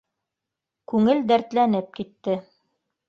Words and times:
Күңел 0.93 1.21
дәртләнеп 1.33 1.93
китте. 2.01 2.39